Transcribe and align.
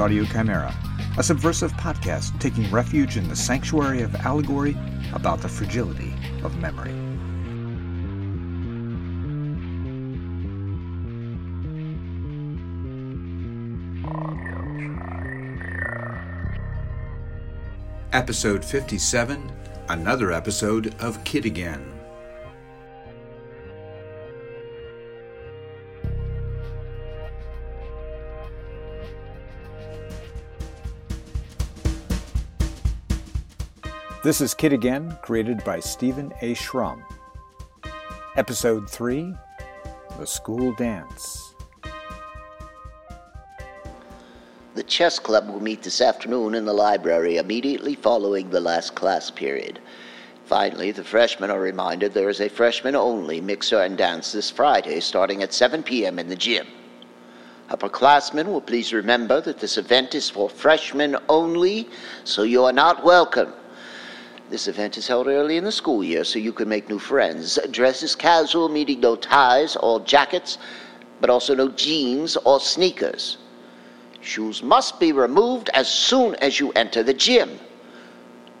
Audio 0.00 0.24
Chimera, 0.24 0.74
a 1.18 1.22
subversive 1.22 1.72
podcast 1.74 2.38
taking 2.40 2.70
refuge 2.70 3.18
in 3.18 3.28
the 3.28 3.36
sanctuary 3.36 4.00
of 4.00 4.14
allegory 4.16 4.74
about 5.12 5.42
the 5.42 5.48
fragility 5.48 6.14
of 6.42 6.56
memory. 6.56 6.94
Episode 18.14 18.64
57, 18.64 19.52
another 19.90 20.32
episode 20.32 20.94
of 21.00 21.22
Kid 21.24 21.44
Again. 21.44 21.99
This 34.22 34.42
is 34.42 34.52
Kid 34.52 34.74
Again, 34.74 35.16
created 35.22 35.64
by 35.64 35.80
Stephen 35.80 36.30
A. 36.42 36.54
Schrum. 36.54 37.02
Episode 38.36 38.90
3 38.90 39.34
The 40.18 40.26
School 40.26 40.74
Dance. 40.74 41.54
The 44.74 44.82
chess 44.82 45.18
club 45.18 45.48
will 45.48 45.60
meet 45.60 45.82
this 45.82 46.02
afternoon 46.02 46.54
in 46.54 46.66
the 46.66 46.72
library 46.74 47.38
immediately 47.38 47.94
following 47.94 48.50
the 48.50 48.60
last 48.60 48.94
class 48.94 49.30
period. 49.30 49.80
Finally, 50.44 50.90
the 50.90 51.02
freshmen 51.02 51.50
are 51.50 51.58
reminded 51.58 52.12
there 52.12 52.28
is 52.28 52.42
a 52.42 52.50
freshman 52.50 52.94
only 52.94 53.40
mixer 53.40 53.80
and 53.80 53.96
dance 53.96 54.32
this 54.32 54.50
Friday 54.50 55.00
starting 55.00 55.42
at 55.42 55.54
7 55.54 55.82
p.m. 55.82 56.18
in 56.18 56.28
the 56.28 56.36
gym. 56.36 56.66
Upperclassmen 57.70 58.48
will 58.48 58.60
please 58.60 58.92
remember 58.92 59.40
that 59.40 59.60
this 59.60 59.78
event 59.78 60.14
is 60.14 60.28
for 60.28 60.50
freshmen 60.50 61.16
only, 61.30 61.88
so 62.24 62.42
you 62.42 62.62
are 62.64 62.72
not 62.74 63.02
welcome. 63.02 63.54
This 64.50 64.66
event 64.66 64.98
is 64.98 65.06
held 65.06 65.28
early 65.28 65.58
in 65.58 65.62
the 65.62 65.70
school 65.70 66.02
year 66.02 66.24
so 66.24 66.40
you 66.40 66.52
can 66.52 66.68
make 66.68 66.88
new 66.88 66.98
friends. 66.98 67.56
Dress 67.70 68.02
is 68.02 68.16
casual, 68.16 68.68
meaning 68.68 68.98
no 68.98 69.14
ties 69.14 69.76
or 69.76 70.00
jackets, 70.00 70.58
but 71.20 71.30
also 71.30 71.54
no 71.54 71.68
jeans 71.68 72.36
or 72.38 72.58
sneakers. 72.58 73.38
Shoes 74.20 74.60
must 74.60 74.98
be 74.98 75.12
removed 75.12 75.70
as 75.72 75.88
soon 75.88 76.34
as 76.36 76.58
you 76.58 76.72
enter 76.72 77.04
the 77.04 77.14
gym. 77.14 77.60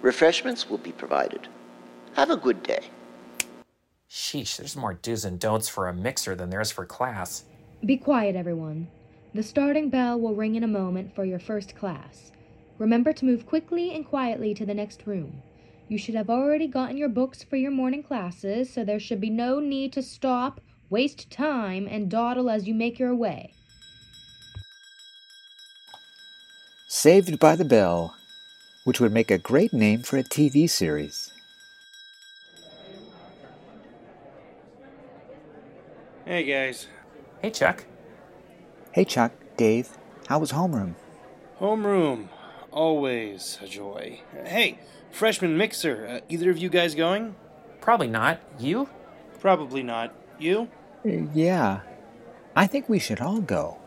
Refreshments 0.00 0.70
will 0.70 0.78
be 0.78 0.92
provided. 0.92 1.48
Have 2.14 2.30
a 2.30 2.36
good 2.36 2.62
day. 2.62 2.84
Sheesh, 4.08 4.58
there's 4.58 4.76
more 4.76 4.94
do's 4.94 5.24
and 5.24 5.40
don'ts 5.40 5.68
for 5.68 5.88
a 5.88 5.92
mixer 5.92 6.36
than 6.36 6.50
there 6.50 6.60
is 6.60 6.70
for 6.70 6.86
class. 6.86 7.42
Be 7.84 7.96
quiet, 7.96 8.36
everyone. 8.36 8.86
The 9.34 9.42
starting 9.42 9.90
bell 9.90 10.20
will 10.20 10.36
ring 10.36 10.54
in 10.54 10.62
a 10.62 10.68
moment 10.68 11.16
for 11.16 11.24
your 11.24 11.40
first 11.40 11.74
class. 11.74 12.30
Remember 12.78 13.12
to 13.12 13.24
move 13.24 13.44
quickly 13.44 13.92
and 13.92 14.06
quietly 14.06 14.54
to 14.54 14.64
the 14.64 14.74
next 14.74 15.04
room. 15.04 15.42
You 15.90 15.98
should 15.98 16.14
have 16.14 16.30
already 16.30 16.68
gotten 16.68 16.96
your 16.96 17.08
books 17.08 17.42
for 17.42 17.56
your 17.56 17.72
morning 17.72 18.04
classes, 18.04 18.72
so 18.72 18.84
there 18.84 19.00
should 19.00 19.20
be 19.20 19.28
no 19.28 19.58
need 19.58 19.92
to 19.94 20.02
stop, 20.02 20.60
waste 20.88 21.32
time, 21.32 21.88
and 21.90 22.08
dawdle 22.08 22.48
as 22.48 22.68
you 22.68 22.74
make 22.74 23.00
your 23.00 23.12
way. 23.12 23.54
Saved 26.86 27.40
by 27.40 27.56
the 27.56 27.64
Bell, 27.64 28.14
which 28.84 29.00
would 29.00 29.12
make 29.12 29.32
a 29.32 29.38
great 29.38 29.72
name 29.72 30.02
for 30.02 30.16
a 30.16 30.22
TV 30.22 30.70
series. 30.70 31.32
Hey 36.24 36.44
guys. 36.44 36.86
Hey, 37.42 37.50
Chuck. 37.50 37.84
Hey, 38.92 39.04
Chuck, 39.04 39.32
Dave, 39.56 39.88
how 40.28 40.38
was 40.38 40.52
homeroom? 40.52 40.94
Homeroom. 41.58 42.28
Always 42.72 43.58
a 43.62 43.66
joy. 43.66 44.20
Hey, 44.44 44.78
freshman 45.10 45.56
mixer, 45.56 46.06
uh, 46.06 46.20
either 46.28 46.50
of 46.50 46.58
you 46.58 46.68
guys 46.68 46.94
going? 46.94 47.34
Probably 47.80 48.06
not. 48.06 48.40
You? 48.58 48.88
Probably 49.40 49.82
not. 49.82 50.14
You? 50.38 50.68
Uh, 51.04 51.26
yeah. 51.34 51.80
I 52.54 52.66
think 52.66 52.88
we 52.88 52.98
should 52.98 53.20
all 53.20 53.40
go. 53.40 53.78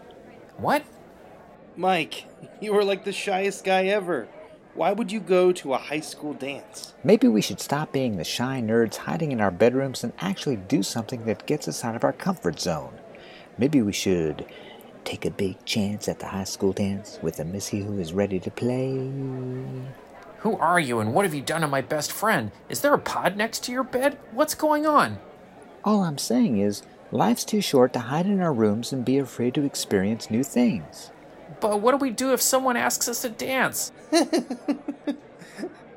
What? 0.58 0.84
Mike, 1.78 2.26
you 2.62 2.76
are 2.78 2.84
like 2.84 3.06
the 3.06 3.14
shyest 3.14 3.64
guy 3.64 3.86
ever. 3.86 4.28
Why 4.76 4.92
would 4.92 5.12
you 5.12 5.20
go 5.20 5.52
to 5.54 5.74
a 5.74 5.78
high 5.78 6.00
school 6.00 6.34
dance? 6.34 6.94
Maybe 7.04 7.28
we 7.28 7.42
should 7.42 7.62
stop 7.62 7.92
being 7.94 8.18
the 8.18 8.24
shy 8.24 8.60
nerds 8.62 8.98
hiding 8.98 9.32
in 9.32 9.40
our 9.40 9.52
bedrooms 9.52 10.04
and 10.04 10.14
actually 10.20 10.56
do 10.56 10.82
something 10.82 11.26
that 11.26 11.46
gets 11.46 11.68
us 11.68 11.86
out 11.86 11.96
of 11.96 12.04
our 12.04 12.14
comfort 12.14 12.60
zone. 12.60 12.94
Maybe 13.58 13.82
we 13.82 13.94
should 13.94 14.46
take 15.04 15.26
a 15.26 15.32
big 15.32 15.64
chance 15.66 16.08
at 16.08 16.20
the 16.20 16.28
high 16.28 16.44
school 16.44 16.74
dance 16.74 17.20
with 17.22 17.40
a 17.40 17.46
missy 17.46 17.82
who 17.82 18.00
is 18.00 18.14
ready 18.14 18.40
to 18.40 18.52
play. 18.52 18.92
Who 20.40 20.58
are 20.58 20.80
you 20.80 21.00
and 21.00 21.14
what 21.14 21.26
have 21.26 21.34
you 21.34 21.42
done 21.42 21.62
to 21.62 21.68
my 21.68 21.82
best 21.82 22.12
friend? 22.12 22.52
Is 22.70 22.82
there 22.82 22.94
a 22.94 23.00
pod 23.00 23.38
next 23.38 23.64
to 23.64 23.72
your 23.72 23.84
bed? 23.84 24.18
What's 24.32 24.56
going 24.56 24.86
on? 24.86 25.20
All 25.84 26.04
I'm 26.04 26.18
saying 26.18 26.58
is, 26.60 26.84
life's 27.12 27.46
too 27.46 27.62
short 27.62 27.94
to 27.94 28.00
hide 28.00 28.26
in 28.26 28.42
our 28.42 28.54
rooms 28.54 28.92
and 28.92 29.06
be 29.06 29.18
afraid 29.18 29.54
to 29.56 29.64
experience 29.64 30.32
new 30.32 30.44
things. 30.44 31.12
But 31.60 31.82
what 31.82 31.92
do 31.92 31.98
we 31.98 32.10
do 32.10 32.34
if 32.34 32.42
someone 32.42 32.76
asks 32.76 33.08
us 33.08 33.22
to 33.22 33.30
dance? 33.30 33.92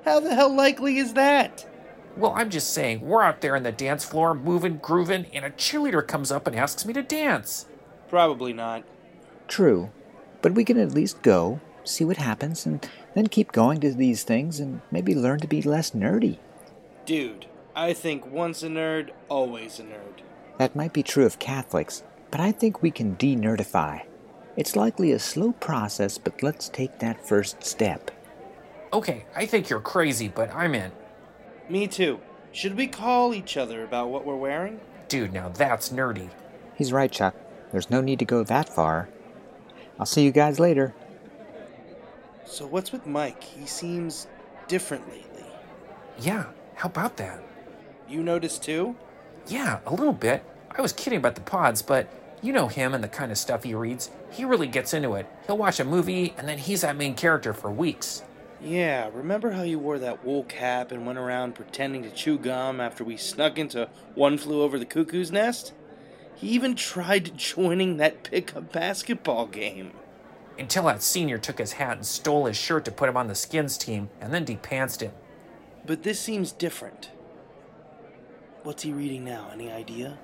How 0.04 0.20
the 0.20 0.34
hell 0.34 0.54
likely 0.54 0.98
is 0.98 1.14
that? 1.14 1.66
Well, 2.16 2.32
I'm 2.36 2.50
just 2.50 2.72
saying, 2.72 3.00
we're 3.00 3.22
out 3.22 3.40
there 3.40 3.56
on 3.56 3.62
the 3.62 3.72
dance 3.72 4.04
floor, 4.04 4.32
moving, 4.34 4.78
grooving, 4.78 5.26
and 5.34 5.44
a 5.44 5.50
cheerleader 5.50 6.06
comes 6.06 6.32
up 6.32 6.46
and 6.46 6.56
asks 6.56 6.86
me 6.86 6.94
to 6.94 7.02
dance. 7.02 7.66
Probably 8.08 8.52
not. 8.52 8.84
True, 9.48 9.90
but 10.42 10.54
we 10.54 10.64
can 10.64 10.78
at 10.78 10.94
least 10.94 11.22
go, 11.22 11.60
see 11.84 12.04
what 12.04 12.16
happens, 12.16 12.66
and 12.66 12.86
then 13.14 13.28
keep 13.28 13.52
going 13.52 13.80
to 13.80 13.92
these 13.92 14.22
things 14.22 14.60
and 14.60 14.80
maybe 14.90 15.14
learn 15.14 15.40
to 15.40 15.46
be 15.46 15.62
less 15.62 15.92
nerdy. 15.92 16.38
Dude, 17.04 17.46
I 17.74 17.92
think 17.92 18.26
once 18.26 18.62
a 18.62 18.68
nerd, 18.68 19.10
always 19.28 19.78
a 19.78 19.84
nerd. 19.84 20.22
That 20.58 20.74
might 20.74 20.92
be 20.92 21.02
true 21.02 21.26
of 21.26 21.38
Catholics, 21.38 22.02
but 22.30 22.40
I 22.40 22.52
think 22.52 22.82
we 22.82 22.90
can 22.90 23.14
de 23.14 23.36
nerdify. 23.36 24.02
It's 24.56 24.74
likely 24.74 25.12
a 25.12 25.18
slow 25.18 25.52
process, 25.52 26.18
but 26.18 26.42
let's 26.42 26.68
take 26.68 26.98
that 26.98 27.26
first 27.26 27.62
step. 27.62 28.10
Okay, 28.92 29.26
I 29.34 29.46
think 29.46 29.68
you're 29.68 29.80
crazy, 29.80 30.28
but 30.28 30.52
I'm 30.54 30.74
in. 30.74 30.92
Me 31.68 31.86
too. 31.86 32.20
Should 32.52 32.76
we 32.76 32.86
call 32.86 33.34
each 33.34 33.56
other 33.56 33.84
about 33.84 34.08
what 34.08 34.24
we're 34.24 34.36
wearing? 34.36 34.80
Dude, 35.08 35.32
now 35.32 35.50
that's 35.50 35.90
nerdy. 35.90 36.30
He's 36.74 36.92
right, 36.92 37.12
Chuck. 37.12 37.34
There's 37.70 37.90
no 37.90 38.00
need 38.00 38.18
to 38.20 38.24
go 38.24 38.42
that 38.44 38.68
far. 38.68 39.08
I'll 39.98 40.06
see 40.06 40.24
you 40.24 40.30
guys 40.30 40.60
later. 40.60 40.94
So, 42.44 42.66
what's 42.66 42.92
with 42.92 43.06
Mike? 43.06 43.42
He 43.42 43.66
seems 43.66 44.26
different 44.68 45.08
lately. 45.08 45.44
Yeah, 46.18 46.46
how 46.74 46.88
about 46.88 47.16
that? 47.16 47.42
You 48.08 48.22
noticed 48.22 48.62
too? 48.62 48.96
Yeah, 49.46 49.80
a 49.86 49.90
little 49.92 50.12
bit. 50.12 50.44
I 50.76 50.80
was 50.82 50.92
kidding 50.92 51.18
about 51.18 51.34
the 51.34 51.40
pods, 51.40 51.82
but 51.82 52.08
you 52.42 52.52
know 52.52 52.68
him 52.68 52.94
and 52.94 53.02
the 53.02 53.08
kind 53.08 53.32
of 53.32 53.38
stuff 53.38 53.64
he 53.64 53.74
reads. 53.74 54.10
He 54.30 54.44
really 54.44 54.66
gets 54.66 54.94
into 54.94 55.14
it. 55.14 55.26
He'll 55.46 55.58
watch 55.58 55.80
a 55.80 55.84
movie, 55.84 56.34
and 56.36 56.48
then 56.48 56.58
he's 56.58 56.82
that 56.82 56.96
main 56.96 57.14
character 57.14 57.52
for 57.52 57.70
weeks. 57.70 58.22
Yeah, 58.60 59.10
remember 59.12 59.50
how 59.50 59.62
you 59.62 59.78
wore 59.78 59.98
that 59.98 60.24
wool 60.24 60.44
cap 60.44 60.90
and 60.90 61.06
went 61.06 61.18
around 61.18 61.54
pretending 61.54 62.02
to 62.02 62.10
chew 62.10 62.38
gum 62.38 62.80
after 62.80 63.04
we 63.04 63.16
snuck 63.16 63.58
into 63.58 63.88
One 64.14 64.38
Flew 64.38 64.62
Over 64.62 64.78
the 64.78 64.86
Cuckoo's 64.86 65.30
Nest? 65.30 65.72
He 66.36 66.48
even 66.48 66.74
tried 66.74 67.36
joining 67.38 67.96
that 67.96 68.22
pickup 68.22 68.70
basketball 68.70 69.46
game. 69.46 69.92
Until 70.58 70.84
that 70.84 71.02
senior 71.02 71.38
took 71.38 71.58
his 71.58 71.72
hat 71.72 71.96
and 71.96 72.06
stole 72.06 72.44
his 72.44 72.56
shirt 72.56 72.84
to 72.84 72.90
put 72.90 73.08
him 73.08 73.16
on 73.16 73.26
the 73.26 73.34
skins 73.34 73.78
team, 73.78 74.10
and 74.20 74.32
then 74.32 74.44
depantsed 74.44 75.00
him. 75.00 75.12
But 75.86 76.02
this 76.02 76.20
seems 76.20 76.52
different. 76.52 77.10
What's 78.62 78.82
he 78.82 78.92
reading 78.92 79.24
now? 79.24 79.48
Any 79.52 79.70
idea? 79.70 80.18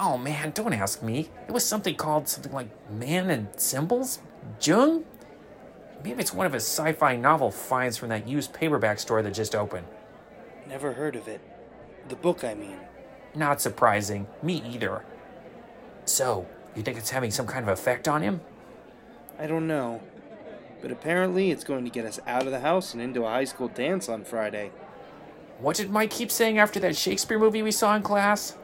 Oh 0.00 0.16
man, 0.16 0.52
don't 0.52 0.72
ask 0.72 1.02
me. 1.02 1.28
It 1.46 1.52
was 1.52 1.66
something 1.66 1.96
called 1.96 2.28
something 2.28 2.52
like 2.52 2.68
Man 2.90 3.28
and 3.30 3.48
Symbols? 3.60 4.20
Jung? 4.60 5.04
Maybe 6.02 6.20
it's 6.20 6.32
one 6.32 6.46
of 6.46 6.52
his 6.52 6.64
sci 6.64 6.92
fi 6.94 7.16
novel 7.16 7.50
finds 7.50 7.96
from 7.96 8.08
that 8.08 8.26
used 8.26 8.52
paperback 8.52 8.98
store 8.98 9.22
that 9.22 9.34
just 9.34 9.54
opened. 9.54 9.86
Never 10.66 10.94
heard 10.94 11.14
of 11.14 11.28
it. 11.28 11.40
The 12.08 12.16
book, 12.16 12.42
I 12.42 12.54
mean. 12.54 12.78
Not 13.34 13.60
surprising. 13.60 14.26
Me 14.42 14.62
either. 14.66 15.04
So, 16.04 16.46
you 16.74 16.82
think 16.82 16.98
it's 16.98 17.10
having 17.10 17.30
some 17.30 17.46
kind 17.46 17.68
of 17.68 17.68
effect 17.68 18.08
on 18.08 18.22
him? 18.22 18.40
I 19.38 19.46
don't 19.46 19.66
know. 19.66 20.02
But 20.80 20.90
apparently, 20.90 21.50
it's 21.50 21.64
going 21.64 21.84
to 21.84 21.90
get 21.90 22.04
us 22.04 22.18
out 22.26 22.44
of 22.44 22.50
the 22.50 22.60
house 22.60 22.92
and 22.92 23.02
into 23.02 23.24
a 23.24 23.28
high 23.28 23.44
school 23.44 23.68
dance 23.68 24.08
on 24.08 24.24
Friday. 24.24 24.72
What 25.58 25.76
did 25.76 25.90
Mike 25.90 26.10
keep 26.10 26.30
saying 26.30 26.58
after 26.58 26.80
that 26.80 26.96
Shakespeare 26.96 27.38
movie 27.38 27.62
we 27.62 27.70
saw 27.70 27.94
in 27.94 28.02
class? 28.02 28.56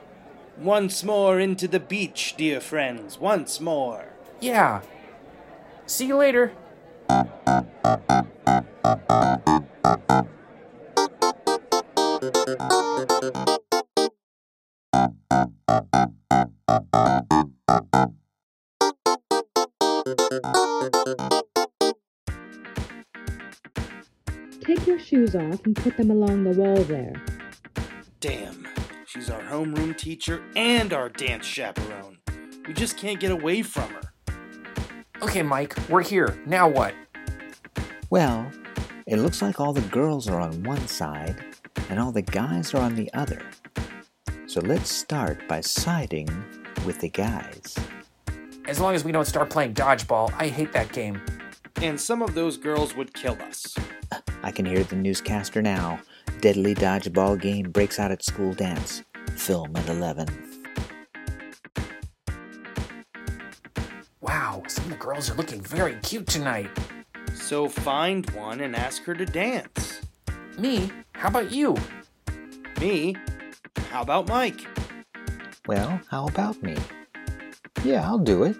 Once 0.58 1.05
more 1.05 1.38
into 1.38 1.69
the 1.69 1.79
beach, 1.79 2.35
dear 2.37 2.61
friends. 2.61 3.19
Once 3.19 3.61
more. 3.61 4.06
Yeah. 4.41 4.81
See 5.87 6.06
you 6.06 6.17
later. 6.17 6.52
Take 24.61 24.87
your 24.87 24.99
shoes 24.99 25.35
off 25.35 25.65
and 25.65 25.75
put 25.75 25.97
them 25.97 26.11
along 26.11 26.44
the 26.44 26.50
wall 26.50 26.76
there. 26.85 27.15
Damn, 28.20 28.69
she's 29.06 29.31
our 29.31 29.41
homeroom 29.41 29.97
teacher 29.97 30.44
and 30.56 30.93
our 30.93 31.09
dance 31.09 31.47
chaperone. 31.47 32.19
We 32.67 32.75
just 32.75 32.99
can't 32.99 33.19
get 33.19 33.31
away 33.31 33.62
from 33.62 33.88
her. 33.88 34.12
Okay, 35.23 35.43
Mike, 35.43 35.75
we're 35.88 36.03
here. 36.03 36.38
Now 36.44 36.69
what? 36.69 36.94
Well, 38.11 38.53
it 39.06 39.17
looks 39.17 39.41
like 39.41 39.59
all 39.59 39.73
the 39.73 39.81
girls 39.88 40.29
are 40.29 40.38
on 40.38 40.62
one 40.65 40.87
side 40.87 41.43
and 41.88 41.99
all 41.99 42.12
the 42.12 42.20
guys 42.20 42.75
are 42.75 42.82
on 42.82 42.94
the 42.94 43.11
other. 43.15 43.41
So 44.47 44.61
let's 44.61 44.91
start 44.91 45.49
by 45.49 45.62
siding 45.62 46.29
with 46.88 47.00
the 47.00 47.08
guys. 47.11 47.76
As 48.67 48.81
long 48.81 48.94
as 48.94 49.05
we 49.05 49.12
don't 49.12 49.26
start 49.26 49.50
playing 49.50 49.75
dodgeball, 49.75 50.32
I 50.38 50.49
hate 50.49 50.73
that 50.73 50.90
game. 50.90 51.20
And 51.82 52.00
some 52.00 52.23
of 52.23 52.35
those 52.35 52.56
girls 52.56 52.96
would 52.96 53.12
kill 53.12 53.37
us. 53.43 53.76
I 54.43 54.50
can 54.50 54.64
hear 54.64 54.82
the 54.82 54.96
newscaster 54.96 55.61
now. 55.61 56.00
Deadly 56.40 56.75
dodgeball 56.75 57.38
game 57.38 57.70
breaks 57.70 57.99
out 57.99 58.11
at 58.11 58.25
school 58.25 58.55
dance. 58.55 59.02
Film 59.37 59.76
at 59.76 59.87
11. 59.87 60.29
Wow, 64.23 64.62
some 64.67 64.84
of 64.84 64.91
the 64.91 64.96
girls 64.96 65.31
are 65.31 65.34
looking 65.34 65.61
very 65.61 65.96
cute 65.96 66.26
tonight. 66.26 66.70
So 67.34 67.69
find 67.69 68.29
one 68.31 68.62
and 68.62 68.75
ask 68.75 69.02
her 69.05 69.14
to 69.14 69.26
dance. 69.26 70.00
Me? 70.56 70.91
How 71.12 71.29
about 71.29 71.52
you? 71.52 71.76
Me? 72.81 73.14
How 73.91 74.00
about 74.00 74.26
Mike? 74.26 74.78
Well, 75.69 76.00
how 76.11 76.26
about 76.26 76.62
me? 76.62 76.79
Yeah, 77.85 78.09
I'll 78.09 78.19
do 78.19 78.44
it. 78.44 78.56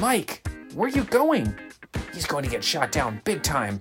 Mike, 0.00 0.44
where 0.74 0.88
are 0.88 0.90
you 0.90 1.04
going? 1.04 1.54
He's 2.12 2.26
going 2.26 2.42
to 2.42 2.50
get 2.50 2.64
shot 2.64 2.90
down 2.90 3.20
big 3.24 3.44
time. 3.44 3.80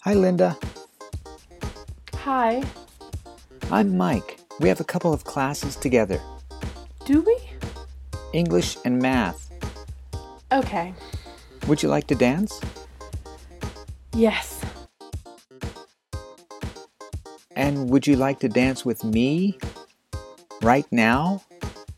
Hi, 0.00 0.14
Linda. 0.14 0.56
Hi. 2.14 2.62
I'm 3.70 3.98
Mike. 3.98 4.38
We 4.60 4.70
have 4.70 4.80
a 4.80 4.84
couple 4.84 5.12
of 5.12 5.24
classes 5.24 5.76
together 5.76 6.22
Do 7.04 7.20
we? 7.20 7.36
English 8.32 8.78
and 8.86 8.98
math. 8.98 9.50
Okay. 10.50 10.94
Would 11.66 11.82
you 11.82 11.88
like 11.88 12.06
to 12.06 12.14
dance? 12.14 12.60
Yes. 14.14 14.60
And 17.56 17.90
would 17.90 18.06
you 18.06 18.14
like 18.14 18.38
to 18.40 18.48
dance 18.48 18.84
with 18.84 19.02
me? 19.02 19.58
Right 20.62 20.86
now? 20.92 21.42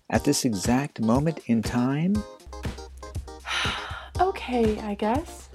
At 0.09 0.25
this 0.25 0.47
exact 0.47 1.01
moment 1.01 1.41
in 1.47 1.63
time? 1.63 2.15
Okay, 4.21 4.81
I 4.81 4.95
guess. 4.95 5.49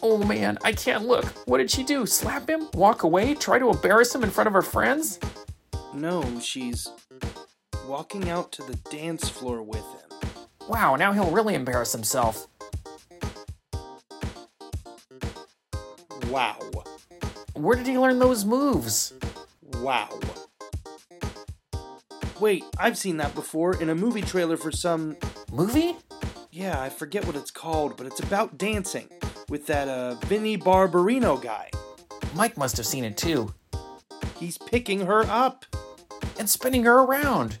Oh 0.00 0.16
man, 0.18 0.56
I 0.62 0.72
can't 0.72 1.04
look. 1.06 1.24
What 1.46 1.58
did 1.58 1.70
she 1.70 1.82
do? 1.82 2.06
Slap 2.06 2.48
him? 2.48 2.68
Walk 2.72 3.02
away? 3.02 3.34
Try 3.34 3.58
to 3.58 3.68
embarrass 3.68 4.14
him 4.14 4.22
in 4.22 4.30
front 4.30 4.46
of 4.46 4.54
her 4.54 4.62
friends? 4.62 5.18
No, 5.92 6.22
she's 6.40 6.88
walking 7.86 8.28
out 8.28 8.52
to 8.52 8.62
the 8.62 8.74
dance 8.90 9.28
floor 9.28 9.62
with 9.62 9.80
him. 9.80 10.34
Wow, 10.68 10.96
now 10.96 11.12
he'll 11.12 11.30
really 11.30 11.54
embarrass 11.54 11.92
himself. 11.92 12.48
Wow. 16.28 16.58
Where 17.54 17.76
did 17.76 17.86
he 17.86 17.98
learn 17.98 18.18
those 18.18 18.44
moves? 18.44 19.14
Wow. 19.78 20.08
Wait, 22.40 22.64
I've 22.78 22.98
seen 22.98 23.16
that 23.18 23.34
before 23.34 23.80
in 23.80 23.88
a 23.88 23.94
movie 23.94 24.22
trailer 24.22 24.56
for 24.56 24.70
some. 24.70 25.16
Movie? 25.52 25.96
Yeah, 26.50 26.80
I 26.80 26.88
forget 26.88 27.24
what 27.24 27.36
it's 27.36 27.50
called, 27.50 27.96
but 27.96 28.06
it's 28.06 28.20
about 28.20 28.58
dancing 28.58 29.08
with 29.48 29.66
that 29.66 29.88
uh, 29.88 30.14
Vinny 30.26 30.58
Barbarino 30.58 31.40
guy. 31.40 31.70
Mike 32.34 32.56
must 32.58 32.76
have 32.76 32.86
seen 32.86 33.04
it 33.04 33.16
too. 33.16 33.54
He's 34.38 34.58
picking 34.58 35.06
her 35.06 35.22
up. 35.22 35.64
And 36.38 36.50
spinning 36.50 36.84
her 36.84 36.98
around. 36.98 37.56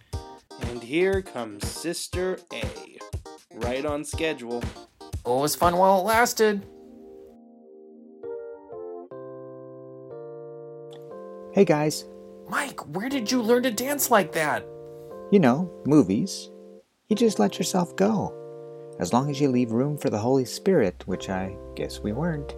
And 0.68 0.82
here 0.82 1.22
comes 1.22 1.66
Sister 1.66 2.38
A. 2.52 2.98
Right 3.54 3.84
on 3.86 4.04
schedule. 4.04 4.62
Oh, 5.24 5.38
it 5.38 5.42
was 5.42 5.56
fun 5.56 5.76
while 5.76 6.00
it 6.00 6.02
lasted. 6.02 6.64
Hey 11.52 11.64
guys, 11.64 12.04
Mike, 12.48 12.80
where 12.94 13.08
did 13.08 13.30
you 13.32 13.40
learn 13.42 13.62
to 13.62 13.70
dance 13.70 14.10
like 14.10 14.32
that? 14.32 14.64
you 15.32 15.40
know, 15.40 15.68
movies. 15.86 16.50
You 17.08 17.16
just 17.16 17.40
let 17.40 17.58
yourself 17.58 17.96
go. 17.96 18.32
As 19.00 19.12
long 19.12 19.28
as 19.28 19.40
you 19.40 19.48
leave 19.48 19.72
room 19.72 19.98
for 19.98 20.08
the 20.08 20.18
Holy 20.18 20.44
Spirit, 20.44 21.02
which 21.06 21.28
I 21.28 21.56
guess 21.74 21.98
we 21.98 22.12
weren't. 22.12 22.54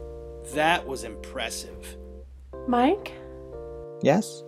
That 0.55 0.87
was 0.87 1.05
impressive. 1.05 1.97
Mike, 2.67 3.13
Yes? 4.03 4.43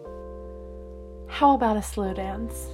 how 1.28 1.54
about 1.54 1.76
a 1.78 1.82
slow 1.82 2.12
dance? 2.12 2.66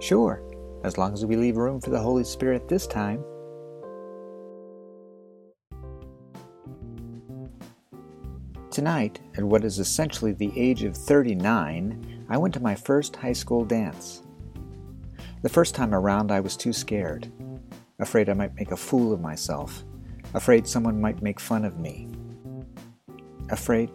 Sure. 0.00 0.42
As 0.84 0.96
long 0.96 1.12
as 1.12 1.26
we 1.26 1.36
leave 1.36 1.56
room 1.56 1.80
for 1.80 1.90
the 1.90 2.00
Holy 2.00 2.24
Spirit 2.24 2.68
this 2.68 2.86
time. 2.86 3.24
Tonight, 8.70 9.18
at 9.36 9.42
what 9.42 9.64
is 9.64 9.80
essentially 9.80 10.32
the 10.32 10.52
age 10.54 10.84
of 10.84 10.96
39, 10.96 12.26
I 12.28 12.36
went 12.36 12.54
to 12.54 12.60
my 12.60 12.76
first 12.76 13.16
high 13.16 13.32
school 13.32 13.64
dance. 13.64 14.22
The 15.42 15.48
first 15.48 15.74
time 15.74 15.94
around, 15.94 16.30
I 16.30 16.38
was 16.38 16.56
too 16.56 16.72
scared. 16.72 17.32
Afraid 17.98 18.28
I 18.28 18.34
might 18.34 18.54
make 18.54 18.70
a 18.70 18.76
fool 18.76 19.12
of 19.12 19.20
myself. 19.20 19.84
Afraid 20.34 20.68
someone 20.68 21.00
might 21.00 21.22
make 21.22 21.40
fun 21.40 21.64
of 21.64 21.80
me. 21.80 22.08
Afraid, 23.50 23.90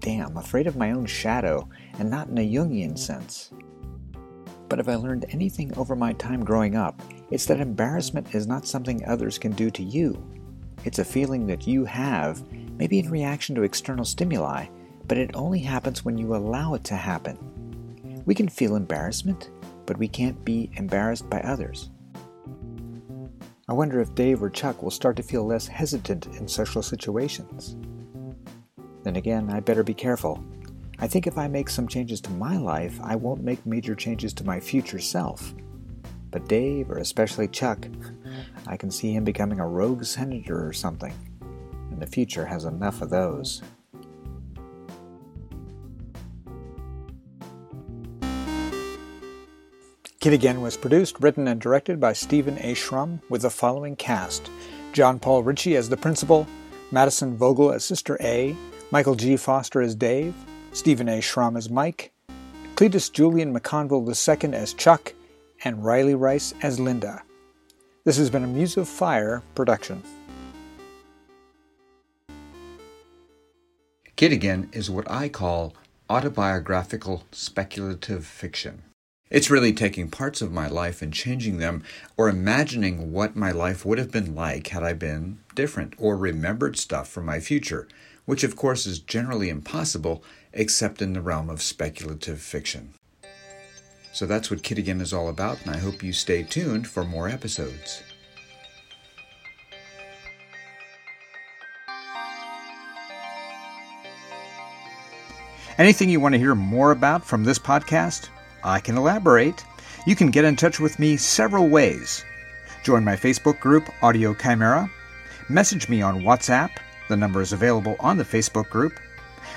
damn, 0.00 0.36
afraid 0.38 0.66
of 0.66 0.76
my 0.76 0.92
own 0.92 1.04
shadow, 1.04 1.68
and 1.98 2.08
not 2.08 2.28
in 2.28 2.38
a 2.38 2.50
Jungian 2.50 2.96
sense. 2.96 3.50
But 4.76 4.86
if 4.86 4.92
I 4.92 4.96
learned 4.96 5.24
anything 5.30 5.74
over 5.78 5.96
my 5.96 6.12
time 6.12 6.44
growing 6.44 6.76
up, 6.76 7.00
it's 7.30 7.46
that 7.46 7.60
embarrassment 7.60 8.34
is 8.34 8.46
not 8.46 8.66
something 8.66 9.02
others 9.06 9.38
can 9.38 9.52
do 9.52 9.70
to 9.70 9.82
you. 9.82 10.22
It's 10.84 10.98
a 10.98 11.04
feeling 11.04 11.46
that 11.46 11.66
you 11.66 11.86
have, 11.86 12.42
maybe 12.76 12.98
in 12.98 13.08
reaction 13.10 13.54
to 13.54 13.62
external 13.62 14.04
stimuli, 14.04 14.66
but 15.08 15.16
it 15.16 15.30
only 15.32 15.60
happens 15.60 16.04
when 16.04 16.18
you 16.18 16.36
allow 16.36 16.74
it 16.74 16.84
to 16.84 16.94
happen. 16.94 17.38
We 18.26 18.34
can 18.34 18.50
feel 18.50 18.76
embarrassment, 18.76 19.48
but 19.86 19.96
we 19.96 20.08
can't 20.08 20.44
be 20.44 20.70
embarrassed 20.74 21.30
by 21.30 21.40
others. 21.40 21.88
I 23.70 23.72
wonder 23.72 23.98
if 24.02 24.14
Dave 24.14 24.42
or 24.42 24.50
Chuck 24.50 24.82
will 24.82 24.90
start 24.90 25.16
to 25.16 25.22
feel 25.22 25.46
less 25.46 25.66
hesitant 25.66 26.26
in 26.36 26.46
social 26.46 26.82
situations. 26.82 27.76
Then 29.04 29.16
again, 29.16 29.48
I 29.48 29.60
better 29.60 29.82
be 29.82 29.94
careful. 29.94 30.44
I 30.98 31.06
think 31.06 31.26
if 31.26 31.36
I 31.36 31.46
make 31.46 31.68
some 31.68 31.86
changes 31.86 32.22
to 32.22 32.30
my 32.30 32.56
life, 32.56 32.98
I 33.02 33.16
won't 33.16 33.42
make 33.42 33.66
major 33.66 33.94
changes 33.94 34.32
to 34.34 34.44
my 34.44 34.58
future 34.58 34.98
self. 34.98 35.54
But 36.30 36.48
Dave, 36.48 36.90
or 36.90 36.98
especially 36.98 37.48
Chuck, 37.48 37.86
I 38.66 38.78
can 38.78 38.90
see 38.90 39.12
him 39.12 39.22
becoming 39.22 39.60
a 39.60 39.66
rogue 39.66 40.04
senator 40.04 40.66
or 40.66 40.72
something. 40.72 41.12
And 41.90 42.00
the 42.00 42.06
future 42.06 42.46
has 42.46 42.64
enough 42.64 43.02
of 43.02 43.10
those. 43.10 43.62
Kid 50.18 50.32
Again 50.32 50.62
was 50.62 50.78
produced, 50.78 51.20
written, 51.20 51.46
and 51.46 51.60
directed 51.60 52.00
by 52.00 52.14
Stephen 52.14 52.56
A. 52.58 52.74
Schrum 52.74 53.20
with 53.28 53.42
the 53.42 53.50
following 53.50 53.96
cast 53.96 54.50
John 54.92 55.18
Paul 55.18 55.42
Ritchie 55.42 55.76
as 55.76 55.90
the 55.90 55.96
principal, 55.96 56.46
Madison 56.90 57.36
Vogel 57.36 57.70
as 57.70 57.84
Sister 57.84 58.16
A, 58.22 58.56
Michael 58.90 59.14
G. 59.14 59.36
Foster 59.36 59.82
as 59.82 59.94
Dave, 59.94 60.34
Stephen 60.76 61.08
A. 61.08 61.20
Schrum 61.20 61.56
as 61.56 61.70
Mike, 61.70 62.12
Cletus 62.74 63.10
Julian 63.10 63.58
McConville 63.58 64.06
II 64.06 64.54
as 64.54 64.74
Chuck, 64.74 65.14
and 65.64 65.82
Riley 65.82 66.14
Rice 66.14 66.52
as 66.60 66.78
Linda. 66.78 67.22
This 68.04 68.18
has 68.18 68.28
been 68.28 68.44
a 68.44 68.46
Muse 68.46 68.76
of 68.76 68.86
Fire 68.86 69.42
production. 69.54 70.02
Again 74.18 74.68
is 74.72 74.90
what 74.90 75.10
I 75.10 75.30
call 75.30 75.72
autobiographical 76.10 77.24
speculative 77.32 78.26
fiction. 78.26 78.82
It's 79.30 79.50
really 79.50 79.72
taking 79.72 80.10
parts 80.10 80.42
of 80.42 80.52
my 80.52 80.68
life 80.68 81.00
and 81.00 81.10
changing 81.10 81.56
them, 81.56 81.84
or 82.18 82.28
imagining 82.28 83.12
what 83.12 83.34
my 83.34 83.50
life 83.50 83.86
would 83.86 83.96
have 83.96 84.12
been 84.12 84.34
like 84.34 84.68
had 84.68 84.82
I 84.82 84.92
been 84.92 85.38
different, 85.54 85.94
or 85.96 86.18
remembered 86.18 86.76
stuff 86.76 87.08
from 87.08 87.24
my 87.24 87.40
future, 87.40 87.88
which 88.26 88.44
of 88.44 88.54
course 88.54 88.86
is 88.86 88.98
generally 88.98 89.48
impossible 89.48 90.22
except 90.52 91.00
in 91.00 91.14
the 91.14 91.20
realm 91.20 91.48
of 91.48 91.62
speculative 91.62 92.40
fiction. 92.40 92.92
So 94.12 94.26
that's 94.26 94.50
what 94.50 94.62
Kid 94.62 94.78
Again 94.78 95.00
is 95.00 95.12
all 95.12 95.28
about, 95.28 95.60
and 95.64 95.74
I 95.74 95.78
hope 95.78 96.02
you 96.02 96.12
stay 96.12 96.42
tuned 96.42 96.86
for 96.86 97.04
more 97.04 97.28
episodes. 97.28 98.02
Anything 105.78 106.08
you 106.08 106.20
want 106.20 106.32
to 106.32 106.38
hear 106.38 106.54
more 106.54 106.90
about 106.90 107.22
from 107.22 107.44
this 107.44 107.58
podcast? 107.58 108.30
I 108.64 108.80
can 108.80 108.96
elaborate. 108.96 109.62
You 110.06 110.16
can 110.16 110.30
get 110.30 110.46
in 110.46 110.56
touch 110.56 110.80
with 110.80 110.98
me 110.98 111.18
several 111.18 111.68
ways. 111.68 112.24
Join 112.82 113.04
my 113.04 113.16
Facebook 113.16 113.60
group, 113.60 113.86
Audio 114.02 114.32
Chimera. 114.32 114.90
Message 115.50 115.90
me 115.90 116.00
on 116.00 116.22
WhatsApp. 116.22 116.70
The 117.08 117.16
number 117.16 117.40
is 117.40 117.52
available 117.52 117.96
on 118.00 118.16
the 118.16 118.24
Facebook 118.24 118.68
group. 118.68 118.98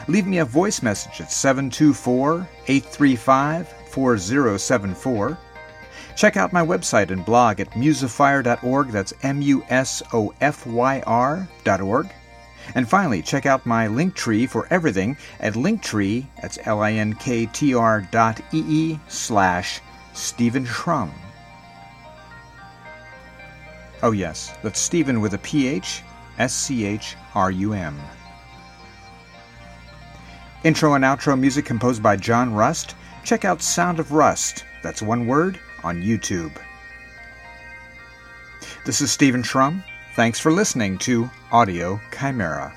Leave 0.07 0.27
me 0.27 0.39
a 0.39 0.45
voice 0.45 0.81
message 0.81 1.21
at 1.21 1.31
724 1.31 2.47
835 2.67 3.67
4074. 3.89 5.37
Check 6.15 6.37
out 6.37 6.53
my 6.53 6.65
website 6.65 7.11
and 7.11 7.25
blog 7.25 7.59
at 7.59 7.71
musofyre.org. 7.71 8.89
That's 8.89 9.13
M 9.23 9.41
U 9.41 9.63
S 9.69 10.03
O 10.13 10.33
F 10.41 10.67
Y 10.67 11.01
R.org. 11.05 12.09
And 12.75 12.87
finally, 12.87 13.21
check 13.21 13.45
out 13.45 13.65
my 13.65 13.87
link 13.87 14.15
tree 14.15 14.45
for 14.45 14.67
everything 14.69 15.17
at 15.39 15.53
linktree, 15.53 16.25
that's 16.41 16.59
L-I-N-K-T-R 16.65 18.07
dot 18.11 18.41
E-E 18.53 18.99
slash 19.07 19.81
Stephen 20.13 20.65
Schrum. 20.65 21.09
Oh 24.03 24.11
yes, 24.11 24.53
that's 24.61 24.79
Stephen 24.79 25.19
with 25.19 25.33
a 25.33 25.39
P-H, 25.39 26.03
S-C-H-R-U-M. 26.39 27.99
Intro 30.63 30.93
and 30.93 31.05
outro 31.05 31.39
music 31.39 31.65
composed 31.65 32.01
by 32.01 32.15
John 32.15 32.53
Rust. 32.53 32.95
Check 33.23 33.45
out 33.45 33.61
Sound 33.61 33.99
of 33.99 34.11
Rust, 34.11 34.65
that's 34.81 35.01
one 35.01 35.27
word, 35.27 35.59
on 35.83 36.01
YouTube. 36.01 36.51
This 38.85 39.01
is 39.01 39.11
Stephen 39.11 39.43
Schrum. 39.43 39.83
Thanks 40.15 40.39
for 40.39 40.51
listening 40.51 40.97
to 40.99 41.29
Audio 41.51 41.99
Chimera. 42.11 42.73